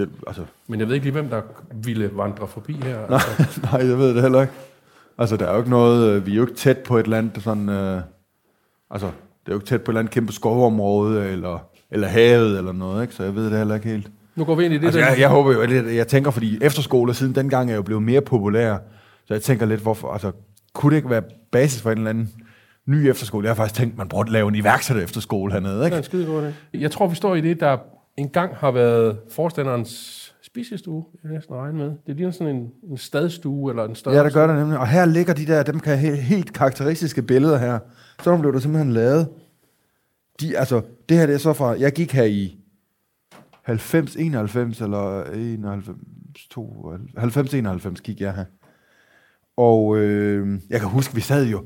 [0.00, 0.42] Det, altså.
[0.68, 1.42] Men jeg ved ikke lige, hvem der
[1.74, 2.98] ville vandre forbi her.
[3.10, 3.60] Nej, altså.
[3.72, 4.52] nej, jeg ved det heller ikke.
[5.18, 7.30] Altså, der er jo ikke noget, øh, vi er jo ikke tæt på et land,
[7.40, 8.02] sådan, øh,
[8.90, 12.58] altså, det er jo ikke tæt på et eller andet kæmpe skovområde, eller eller havet
[12.58, 13.14] eller noget, ikke?
[13.14, 14.10] så jeg ved det heller ikke helt.
[14.36, 15.06] Nu går vi ind i det altså, der.
[15.06, 18.20] Jeg, jeg håber jo, at jeg tænker, fordi efterskole siden dengang er jo blevet mere
[18.20, 18.78] populær,
[19.26, 20.32] så jeg tænker lidt, hvorfor, altså,
[20.72, 22.30] kunne det ikke være basis for en eller anden
[22.86, 23.44] ny efterskole?
[23.44, 25.84] Jeg har faktisk tænkt, man burde lave en iværksætter efterskole hernede, ikke?
[25.84, 27.78] Det er en skide god Jeg tror, vi står i det, der
[28.16, 31.92] engang har været forstanderens spisestue, jeg næsten regne med.
[32.06, 34.16] Det ligner sådan en, en stadstue eller en større...
[34.16, 34.78] Ja, det gør det nemlig.
[34.78, 37.78] Og her ligger de der, dem kan helt, helt karakteristiske billeder her.
[38.22, 39.28] Så blev der simpelthen lavet
[40.40, 42.56] de, altså, det her det er så fra, jeg gik her i
[43.62, 45.96] 90, 91 eller 91,
[47.16, 48.44] 90, 91 gik jeg her.
[49.56, 51.64] Og øh, jeg kan huske, vi sad jo,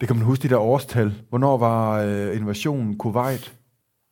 [0.00, 1.14] det kan man huske, de der årstal.
[1.28, 3.54] Hvornår var øh, invasionen Kuwait?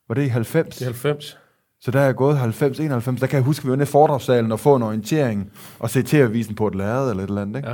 [0.07, 0.77] Var det i 90?
[0.77, 1.37] Det er 90.
[1.85, 3.19] Så der er jeg gået 90, 91.
[3.19, 5.89] Der kan jeg huske, at vi var nede i foredragssalen og få en orientering og
[5.89, 7.55] se til-avisen på et lærred eller et eller andet.
[7.57, 7.69] Ikke?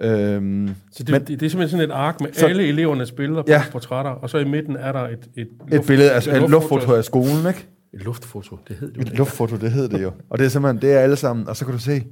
[0.00, 0.34] Ja.
[0.34, 3.12] Øhm, så det, men, det, det er simpelthen sådan et ark med så, alle elevernes
[3.12, 3.62] billeder på ja.
[3.72, 5.28] portrætter, og så i midten er der et...
[5.36, 7.66] Et, et billede af et luftfoto af skolen, ikke?
[7.94, 9.16] Et luftfoto, det hed det Et jo.
[9.16, 10.12] luftfoto, det hed det jo.
[10.30, 11.48] Og det er simpelthen, det er alle sammen.
[11.48, 12.02] Og så kan du se,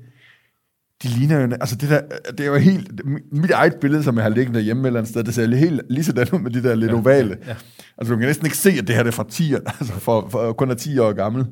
[1.02, 4.24] de ligner jo, altså det der, det er jo helt, mit eget billede, som jeg
[4.24, 6.62] har liggende hjemme et eller andet sted, det ser helt lige sådan ud med de
[6.62, 7.38] der lidt ja, ovale.
[7.46, 7.56] Ja.
[7.98, 10.28] Altså du kan næsten ikke se, at det her det er fra 10, altså for,
[10.28, 11.46] for kun er 10 år gammel.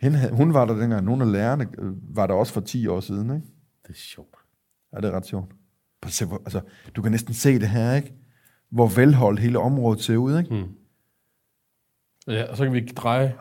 [0.00, 3.00] Hende, hun var der dengang, nogle af lærerne øh, var der også for 10 år
[3.00, 3.46] siden, ikke?
[3.86, 4.34] Det er sjovt.
[4.92, 5.52] Ja, det er ret sjovt.
[6.02, 6.60] Altså,
[6.96, 8.14] du kan næsten se det her, ikke?
[8.70, 10.66] Hvor velholdt hele området ser ud, ikke?
[12.26, 13.34] Ja, og så kan vi dreje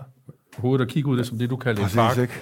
[0.57, 2.17] hovedet og kigge ud det som det, du kalder en park.
[2.17, 2.33] Ikke?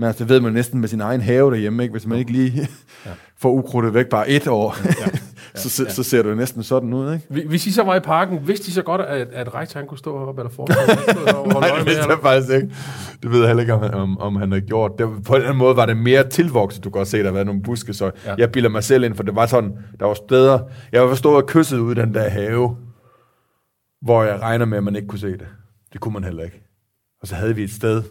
[0.00, 1.92] Men altså, det ved man næsten med sin egen have derhjemme, ikke?
[1.92, 2.68] Hvis man ikke lige
[3.06, 3.10] ja.
[3.42, 5.06] får ukrudtet væk bare et år, ja.
[5.60, 7.26] så, så, så ser det jo næsten sådan ud, ikke?
[7.30, 9.86] Hvi- Hvis I så var i parken, vidste I så godt, at, at rektor han
[9.88, 10.52] kunne stå heroppe, eller
[11.52, 12.74] holde Nej, det vidste jeg faktisk ikke.
[13.22, 14.92] Det ved jeg heller ikke, om, han- om, om han har gjort.
[14.98, 16.84] Det, var- på en eller anden måde var det mere tilvokset.
[16.84, 18.10] Du kan godt se, der har været nogle buske, så ja.
[18.30, 18.34] Ja.
[18.38, 20.58] jeg bilder mig selv ind, for det var sådan, der var steder,
[20.92, 22.76] jeg var stået og kysset ud i den der have,
[24.02, 25.46] hvor jeg regner med, at man ikke kunne se det.
[25.92, 26.62] Det kunne man heller ikke.
[27.22, 28.02] Og så havde vi et sted,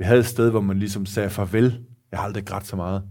[0.00, 1.84] vi havde et sted, hvor man ligesom sagde farvel.
[2.10, 3.02] Jeg har aldrig grædt så meget.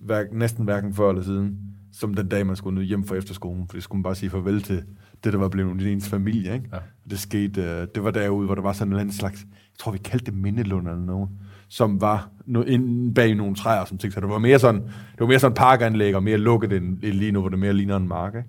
[0.00, 1.58] Hver, næsten hverken før eller siden,
[1.92, 4.62] som den dag, man skulle hjem fra efterskolen, for det skulle man bare sige farvel
[4.62, 4.84] til
[5.24, 6.54] det, der var blevet ens familie.
[6.54, 6.68] Ikke?
[6.72, 6.78] Ja.
[7.10, 9.98] Det skete, øh, det var derude, hvor der var sådan en slags, jeg tror, vi
[9.98, 11.28] kaldte det mindelund eller noget,
[11.68, 14.12] som var no, inde bag nogle træer, som ting.
[14.12, 17.14] Så det var mere sådan, det var mere sådan parkanlæg, og mere lukket end end
[17.14, 18.34] lige nu, hvor det mere ligner en mark.
[18.34, 18.48] Ikke?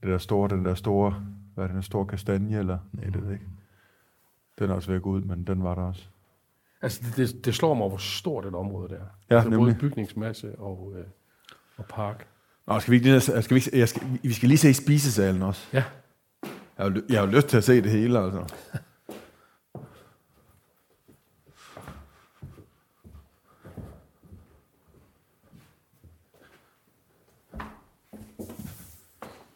[0.00, 1.14] Det der store, den der store,
[1.54, 2.78] hvad er det, den store kastanje, eller?
[2.92, 3.59] Nej, det ved jeg ikke.
[4.60, 6.02] Den er også ved at gå ud, men den var der også.
[6.82, 9.04] Altså, det, det, det slår mig, hvor stort et område det er.
[9.30, 9.78] Ja, altså, både nemlig.
[9.78, 11.04] bygningsmasse og, øh,
[11.76, 12.26] og park.
[12.66, 15.66] Nå, skal vi, ikke, skal vi, ikke- jeg skal, vi skal lige se spisesalen også.
[15.72, 15.84] Ja,
[16.78, 18.54] Jeg har, jeg har lyst til at se det hele, altså.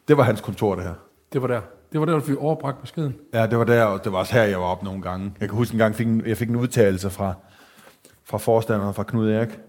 [0.07, 0.93] Det var hans kontor, det her.
[1.33, 1.61] det var der.
[1.95, 3.15] Det var der, vi overbragte beskeden.
[3.33, 5.31] Ja, det var der, og det var også her, jeg var op nogle gange.
[5.39, 7.33] Jeg kan huske en gang, fik en, jeg fik en udtalelse fra,
[8.23, 9.59] fra forstanderen, fra Knud Erik.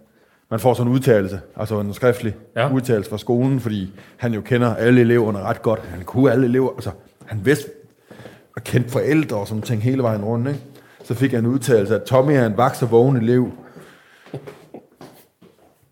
[0.50, 2.34] Man får sådan en udtalelse, altså en skriftlig.
[2.56, 2.72] Ja.
[2.72, 5.80] udtalelse fra skolen, fordi han jo kender alle eleverne ret godt.
[5.80, 6.90] Han kunne alle elever, altså
[7.26, 7.70] han vidste
[8.56, 10.48] og kendte forældre og sådan ting hele vejen rundt.
[10.48, 10.60] Ikke?
[11.04, 13.50] Så fik jeg en udtalelse, at Tommy er en vaks og vågen elev,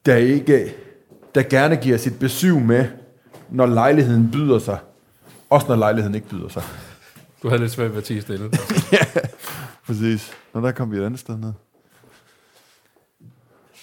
[0.06, 0.74] der ikke,
[1.34, 2.86] der gerne giver sit besøg med,
[3.50, 4.78] når lejligheden byder sig.
[5.54, 6.62] Også når lejligheden ikke byder sig.
[7.42, 8.50] Du havde lidt svært ved at tige stille.
[9.86, 10.32] Præcis.
[10.54, 11.52] Nå, der kom vi et andet sted ned.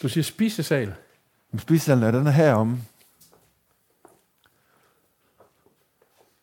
[0.02, 0.94] Du siger spisesal.
[1.52, 2.78] Men spisesalen er den er heromme.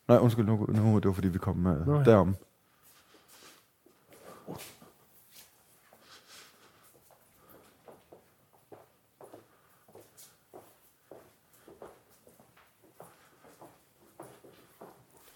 [0.07, 2.25] Nej, undskyld, nu, nu det var fordi, vi kom uh, Nå ja.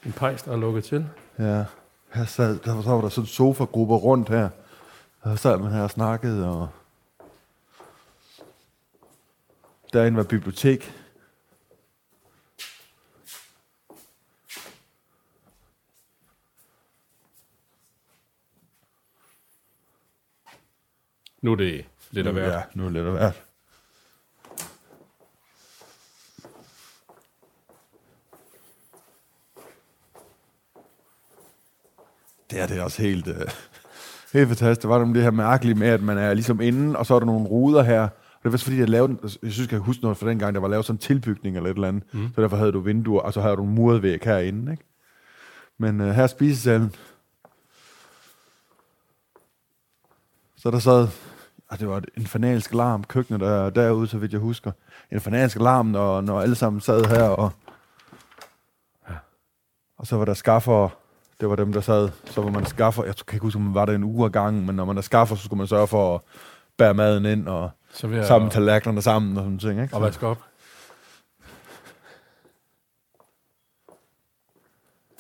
[0.06, 1.10] En pejs, der er lukket til.
[1.40, 1.66] Ja,
[2.14, 4.50] her sad, der, var- så var der sådan sofa-grupper rundt her.
[5.22, 6.70] Og så sad man her og snakkede, og
[9.94, 10.94] derinde var bibliotek.
[21.42, 22.52] Nu er det lidt af hvert.
[22.54, 23.44] Ja, nu er det lidt af hvert.
[32.54, 33.48] Det er det er også helt, øh,
[34.34, 34.82] helt fantastisk.
[34.82, 37.20] Det var det det her mærkelige med, at man er ligesom inde, og så er
[37.20, 38.02] der nogle ruder her.
[38.02, 40.56] Og det var fordi, jeg lavede, jeg synes, jeg kan huske noget fra den gang,
[40.56, 42.04] der var lavet sådan en tilbygning eller et eller andet.
[42.14, 42.30] Mm.
[42.36, 44.72] Så derfor havde du vinduer, og så havde du en muret væg herinde.
[44.72, 44.84] Ikke?
[45.78, 46.96] Men øh, her er spisesalen.
[50.56, 51.08] Så der sad,
[51.70, 54.72] og det var et infernalsk larm, køkkenet der, derude, så vidt jeg husker.
[55.12, 57.52] En infernalsk larm, når, når alle sammen sad her, og,
[59.98, 61.03] og så var der skaffer,
[61.40, 63.74] det var dem, der sad, så var man skaffer, jeg kan ikke huske, om man
[63.74, 65.88] var der en uge ad gangen, men når man er skaffer, så skulle man sørge
[65.88, 66.22] for at
[66.78, 69.96] bære maden ind, og Så vil jeg sammen tallerkenerne sammen, og sådan ting, ikke?
[69.96, 70.38] og vaske op.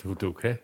[0.03, 0.57] Du, du kan.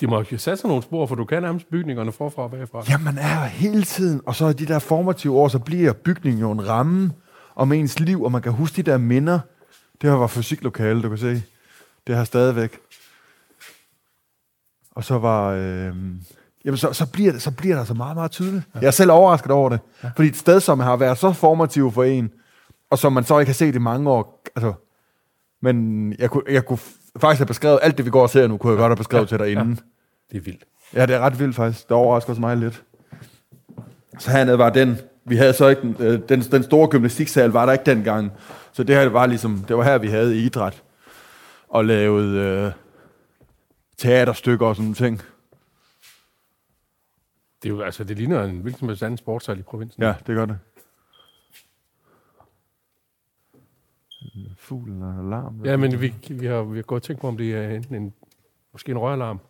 [0.00, 2.84] De må jo sætte sig nogle spor, for du kan nærmest bygningerne forfra og bagfra.
[2.88, 6.40] Ja, man er hele tiden, og så i de der formative år, så bliver bygningen
[6.40, 7.12] jo en ramme
[7.54, 9.40] om ens liv, og man kan huske de der minder.
[10.00, 11.42] Det her var fysiklokale, du kan se.
[12.06, 12.78] Det her stadigvæk.
[15.00, 15.50] Og så var...
[15.50, 15.94] Øh,
[16.64, 18.64] jamen, så, så, bliver det, så bliver det altså meget, meget tydeligt.
[18.74, 18.80] Ja.
[18.80, 19.80] Jeg er selv overrasket over det.
[20.04, 20.10] Ja.
[20.16, 22.30] Fordi et sted, som har været så formativt for en,
[22.90, 24.72] og som man så ikke har set i mange år, altså...
[25.62, 26.78] Men jeg kunne, jeg kunne
[27.20, 29.32] faktisk have beskrevet alt det, vi går og ser nu, kunne jeg godt have beskrevet
[29.32, 29.36] ja.
[29.36, 29.80] til dig inden.
[30.30, 30.64] Det er vildt.
[30.94, 31.88] Ja, det er ret vildt faktisk.
[31.88, 32.82] Det overrasker også mig lidt.
[34.18, 37.66] Så hernede var den, vi havde så ikke, den, øh, den, den store gymnastiksal var
[37.66, 38.32] der ikke dengang.
[38.72, 40.82] Så det her var ligesom, det var her, vi havde idræt.
[41.68, 42.72] Og lavede øh,
[44.00, 45.18] teaterstykker og sådan nogle ting.
[47.62, 50.02] Det, er jo, altså, det ligner en hvilken som helst anden sportshal i provinsen.
[50.02, 50.58] Ja, det gør det.
[54.58, 55.64] Fuglen og alarm.
[55.64, 58.14] Ja, men vi, vi, har, vi har og tænkt på, om det er enten en,
[58.72, 59.40] måske en røgalarm,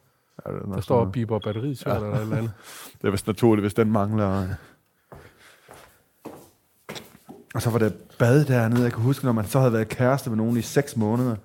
[0.47, 1.95] Ja, det, er der står og biber batteriet, ja.
[1.95, 2.53] eller eller andet.
[3.03, 4.49] Det er vist naturligt, hvis den mangler.
[7.55, 8.83] Og så var det bad dernede.
[8.83, 11.37] Jeg kan huske, når man så havde været kæreste med nogen i 6 måneder.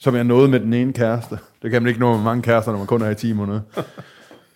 [0.00, 1.38] Som jeg nåede med den ene kæreste.
[1.62, 3.60] Det kan man ikke nå med mange kærester, når man kun er i 10 måneder.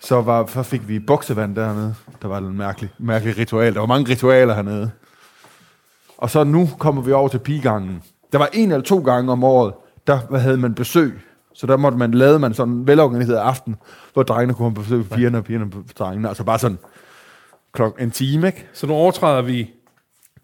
[0.02, 1.94] Så, var, så fik vi buksevand dernede.
[2.22, 3.74] Der var en mærkelig, mærkelig ritual.
[3.74, 4.90] Der var mange ritualer hernede.
[6.18, 8.02] Og så nu kommer vi over til pigegangen.
[8.32, 9.74] Der var en eller to gange om året,
[10.06, 11.20] der havde man besøg.
[11.54, 13.76] Så der måtte man lave man sådan en velorganiseret aften,
[14.12, 16.28] hvor drengene kunne komme på besøg på pigerne, og pigerne på drengene.
[16.28, 16.78] Altså bare sådan
[17.72, 18.66] klok en time, ikke?
[18.72, 19.70] Så nu overtræder vi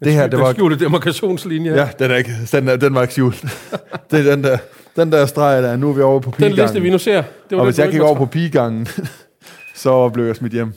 [0.03, 0.53] Det her, det den var...
[0.53, 1.71] skjulte demarkationslinje.
[1.73, 3.41] Ja, den, er ikke, den, er, den var ikke skjult.
[4.11, 4.57] det er den der,
[4.97, 5.75] den der streg der.
[5.75, 6.63] Nu er vi over på Den pigegangen.
[6.65, 8.87] liste, vi nu ser, det var og den, hvis jeg gik over på pigegangen,
[9.75, 10.73] så blev jeg smidt hjem.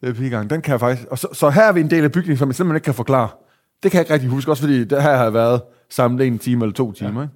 [0.00, 0.50] Det er pigegangen.
[0.50, 1.08] Den kan jeg faktisk...
[1.08, 2.94] Og så, så her er vi en del af bygningen, som jeg simpelthen ikke kan
[2.94, 3.28] forklare.
[3.82, 6.38] Det kan jeg ikke rigtig huske, også fordi der her har jeg været samlet en
[6.38, 7.20] time eller to timer.
[7.20, 7.26] Ja.
[7.26, 7.34] Ikke?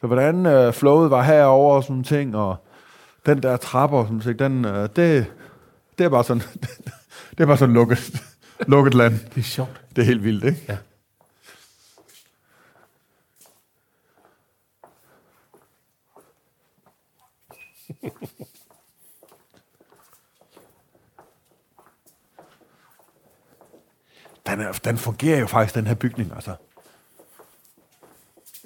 [0.00, 2.56] Så hvordan øh, flowet var herover og sådan nogle ting, og
[3.26, 5.26] den der trapper sådan ting, den, øh, det,
[5.98, 6.42] det er bare sådan,
[7.30, 8.22] det er bare sådan lukket,
[8.66, 9.18] lukket land.
[9.34, 9.80] Det er sjovt.
[9.96, 10.64] Det er helt vildt, ikke?
[10.68, 10.76] Ja.
[24.46, 26.54] Den, er, den fungerer jo faktisk, den her bygning, altså.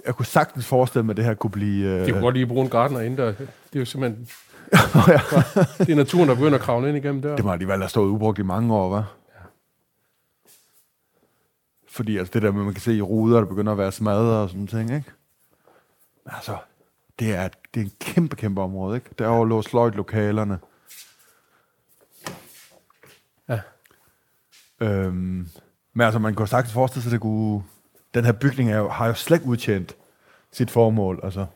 [0.06, 1.86] Jeg kunne sagtens forestille mig, at det her kunne blive...
[1.86, 3.26] Øh, De kunne godt lige bruge en gartner ind der.
[3.26, 4.28] Det er jo simpelthen...
[5.08, 5.20] ja.
[5.78, 7.36] Det er naturen, der begynder at kravle ind igennem der.
[7.36, 9.04] Det må alligevel have stået ubrugt i mange år, hva'?
[9.34, 9.40] Ja.
[11.88, 14.42] Fordi altså, det der med, man kan se i ruder, der begynder at være smadret
[14.42, 15.12] og sådan ting, ikke?
[16.26, 16.56] Altså,
[17.18, 19.10] det er, det er en kæmpe, kæmpe område, ikke?
[19.18, 20.58] Derovre lå sløjt-lokalerne.
[23.48, 23.60] Ja.
[24.80, 25.48] Øhm,
[25.92, 27.62] men altså, man kan sagtens forestille sig, at det kunne...
[28.14, 29.96] Den her bygning er jo, har jo slet ikke udtjent
[30.52, 31.46] sit formål, altså.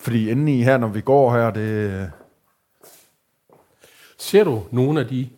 [0.00, 2.12] Fordi inde i her, når vi går her, det...
[4.18, 5.30] Ser du nogle af de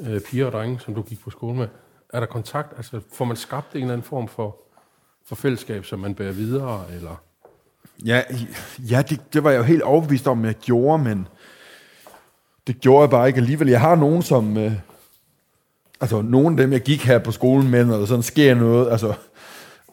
[0.00, 1.68] øh, piger og drenge, som du gik på skole med?
[2.12, 2.72] Er der kontakt?
[2.76, 4.56] Altså, får man skabt en eller anden form for,
[5.24, 6.92] for fællesskab, som man bærer videre?
[6.92, 7.16] Eller?
[8.04, 8.22] Ja,
[8.90, 11.28] ja det, det var jeg jo helt overbevist om, at jeg gjorde, men
[12.66, 13.68] det gjorde jeg bare ikke alligevel.
[13.68, 14.56] Jeg har nogen, som...
[14.56, 14.72] Øh,
[16.00, 18.90] altså, nogen af dem, jeg gik her på skolen med, når der sådan sker noget,
[18.90, 19.12] altså...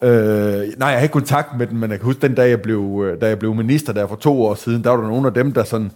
[0.02, 2.62] Øh, nej, jeg har ikke kontakt med dem, men jeg kan huske den dag, jeg
[2.62, 5.26] blev, øh, da jeg blev minister der for to år siden, der var der nogle
[5.26, 5.90] af dem, der sådan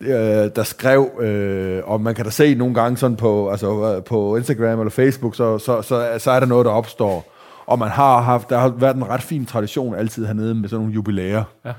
[0.00, 4.04] øh, der skrev, øh, og man kan da se nogle gange sådan på, altså, øh,
[4.04, 7.35] på Instagram eller Facebook, så, så, så, så er der noget, der opstår.
[7.66, 10.80] Og man har haft, der har været en ret fin tradition altid hernede med sådan
[10.80, 11.44] nogle jubilæer.
[11.64, 11.72] Ja.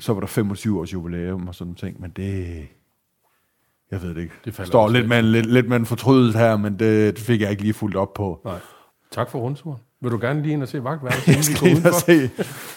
[0.00, 2.46] Så var der 25 års jubilæum og sådan ting, men det...
[3.90, 4.34] Jeg ved det ikke.
[4.44, 5.08] Det falder står lidt væk.
[5.08, 7.74] med, en, lidt, lidt med en fortrydelse her, men det, det fik jeg ikke lige
[7.74, 8.40] fuldt op på.
[8.44, 8.54] Nej.
[9.10, 9.78] Tak for rundturen.
[10.02, 12.30] Vil du gerne lige ind og se vagtværelset, Jeg skal ind og se.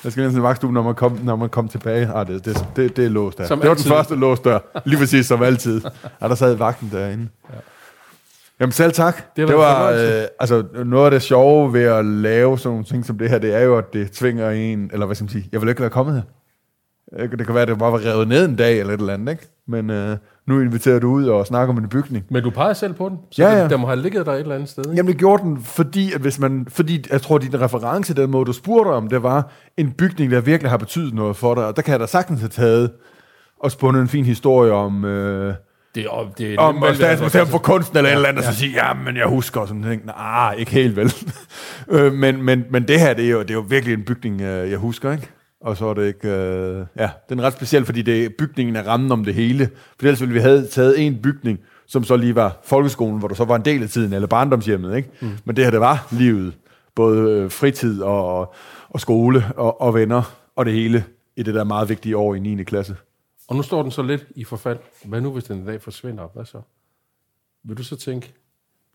[0.03, 2.13] Jeg skal ind og se vagtstuen, når man kom, når man kom tilbage.
[2.13, 3.47] Ah, det, det, det, det er låst der.
[3.47, 3.89] Som det var altid.
[3.89, 4.59] den første lås der.
[4.85, 5.81] Lige præcis som altid.
[6.19, 7.27] Og der sad vagten derinde.
[7.53, 7.59] Ja.
[8.59, 9.35] Jamen selv tak.
[9.35, 12.85] Det var det var øh, altså, noget af det sjove ved at lave sådan nogle
[12.85, 15.29] ting som det her, det er jo, at det tvinger en, eller hvad skal man
[15.29, 16.21] sige, jeg vil ikke være kommet her.
[17.27, 19.31] Det kan være, at det bare var revet ned en dag eller et eller andet,
[19.31, 19.47] ikke?
[19.67, 20.17] Men øh,
[20.47, 22.25] nu inviterer du ud og snakker om en bygning.
[22.29, 23.63] Men du peger selv på den, så Ja, ja.
[23.63, 24.83] Den, den må have ligget der et eller andet sted.
[24.85, 24.95] Ikke?
[24.95, 28.45] Jamen det gjorde den, fordi, at hvis man, fordi jeg tror, din reference, den måde,
[28.45, 31.65] du spurgte om, det var en bygning, der virkelig har betydet noget for dig.
[31.65, 32.91] Og der kan jeg da sagtens have taget
[33.59, 35.53] og spundet en fin historie om, øh,
[35.95, 38.47] Det er, det er om Statsmuseum for Kunsten eller ja, et eller andet, ja.
[38.47, 40.05] og så sige, ja, men jeg husker og sådan ting.
[40.05, 41.13] Nej, ikke helt vel.
[41.91, 44.41] Øh, men, men, men det her, det er, jo, det er jo virkelig en bygning,
[44.41, 45.29] øh, jeg husker, ikke?
[45.61, 46.27] Og så er det ikke...
[46.27, 49.69] Øh, ja, den er ret speciel, fordi det bygningen er rammen om det hele.
[49.99, 53.35] For ellers ville vi have taget en bygning, som så lige var folkeskolen, hvor der
[53.35, 55.09] så var en del af tiden, eller barndomshjemmet, ikke?
[55.21, 55.29] Mm.
[55.45, 56.53] Men det her, det var livet.
[56.95, 58.53] Både øh, fritid og,
[58.89, 61.03] og skole og, og venner, og det hele
[61.37, 62.63] i det der meget vigtige år i 9.
[62.63, 62.95] klasse.
[63.49, 64.79] Og nu står den så lidt i forfald.
[65.05, 66.27] Hvad nu, hvis den en dag forsvinder?
[66.33, 66.61] Hvad så?
[67.63, 68.33] Vil du så tænke,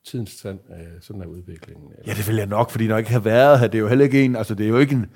[0.05, 1.85] tidens tand af sådan er udviklingen?
[1.91, 2.03] Eller?
[2.07, 3.89] Ja, det vil jeg nok, fordi når jeg ikke har været her, det er jo
[3.89, 5.07] heller ikke en, altså det er jo ikke en,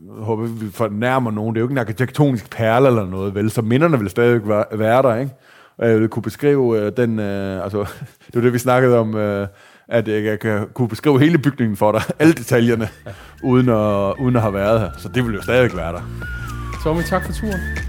[0.00, 3.50] jeg håber vi fornærmer nogen, det er jo ikke en arkitektonisk perle eller noget, vel,
[3.50, 5.32] så minderne vil stadig være, der, ikke?
[5.76, 7.78] Og jeg vil kunne beskrive øh, den, øh, altså,
[8.26, 9.48] det var det, vi snakkede om, øh,
[9.88, 12.88] at jeg, jeg kan kunne beskrive hele bygningen for dig, alle detaljerne,
[13.42, 16.02] uden at, uden at have været her, så det vil jo stadig være der.
[16.84, 17.83] Tommy, tak for turen.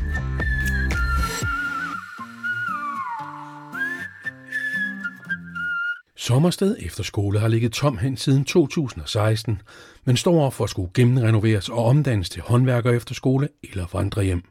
[6.25, 9.61] Sommersted Efterskole har ligget tom hen siden 2016,
[10.05, 14.43] men står over for at skulle gennemrenoveres og omdannes til håndværker efterskole eller vandrehjem.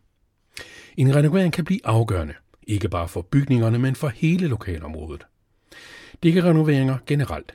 [0.96, 2.34] En renovering kan blive afgørende,
[2.66, 5.26] ikke bare for bygningerne, men for hele lokalområdet.
[6.22, 7.54] Det kan renoveringer generelt,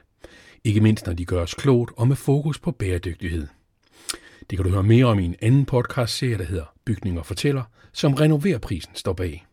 [0.63, 3.47] ikke mindst når de gøres klogt og med fokus på bæredygtighed.
[4.49, 8.13] Det kan du høre mere om i en anden podcastserie, der hedder Bygninger fortæller, som
[8.13, 9.45] Renoverprisen står bag.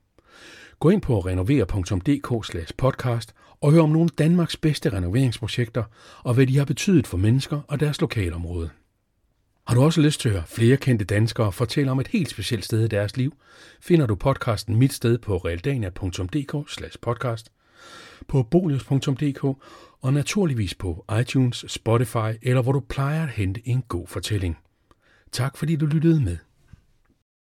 [0.80, 5.84] Gå ind på renover.dk podcast og hør om nogle af Danmarks bedste renoveringsprojekter
[6.24, 8.70] og hvad de har betydet for mennesker og deres lokalområde.
[9.66, 12.64] Har du også lyst til at høre flere kendte danskere fortælle om et helt specielt
[12.64, 13.36] sted i deres liv,
[13.80, 17.52] finder du podcasten Mit Sted på realdania.dk podcast,
[18.28, 19.44] på bolius.dk
[20.00, 24.58] og naturligvis på iTunes, Spotify eller hvor du plejer at hente en god fortælling.
[25.32, 26.36] Tak fordi du lyttede med.